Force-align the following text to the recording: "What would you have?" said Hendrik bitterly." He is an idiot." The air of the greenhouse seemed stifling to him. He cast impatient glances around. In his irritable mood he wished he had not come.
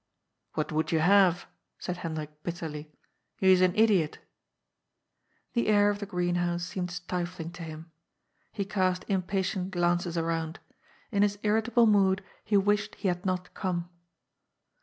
"What 0.55 0.71
would 0.71 0.91
you 0.91 0.97
have?" 0.97 1.45
said 1.77 1.97
Hendrik 1.97 2.41
bitterly." 2.41 2.91
He 3.37 3.51
is 3.53 3.61
an 3.61 3.75
idiot." 3.75 4.17
The 5.53 5.67
air 5.67 5.91
of 5.91 5.99
the 5.99 6.07
greenhouse 6.07 6.63
seemed 6.63 6.89
stifling 6.89 7.51
to 7.51 7.61
him. 7.63 7.91
He 8.51 8.65
cast 8.65 9.05
impatient 9.07 9.69
glances 9.69 10.17
around. 10.17 10.59
In 11.11 11.21
his 11.21 11.37
irritable 11.43 11.85
mood 11.85 12.23
he 12.43 12.57
wished 12.57 12.95
he 12.95 13.09
had 13.09 13.27
not 13.27 13.53
come. 13.53 13.89